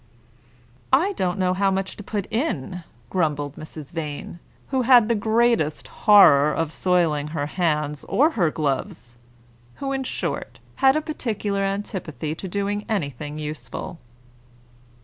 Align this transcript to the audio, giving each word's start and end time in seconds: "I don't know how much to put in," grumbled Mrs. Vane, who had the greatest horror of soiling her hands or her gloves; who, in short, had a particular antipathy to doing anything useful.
"I 0.91 1.13
don't 1.13 1.37
know 1.37 1.53
how 1.53 1.69
much 1.69 1.95
to 1.95 2.03
put 2.03 2.25
in," 2.31 2.83
grumbled 3.11 3.55
Mrs. 3.55 3.91
Vane, 3.93 4.39
who 4.69 4.81
had 4.81 5.07
the 5.07 5.13
greatest 5.13 5.89
horror 5.89 6.51
of 6.51 6.71
soiling 6.73 7.27
her 7.27 7.45
hands 7.45 8.03
or 8.05 8.31
her 8.31 8.49
gloves; 8.49 9.17
who, 9.75 9.91
in 9.91 10.03
short, 10.03 10.57
had 10.77 10.95
a 10.95 11.01
particular 11.01 11.61
antipathy 11.61 12.33
to 12.33 12.47
doing 12.47 12.83
anything 12.89 13.37
useful. 13.37 13.99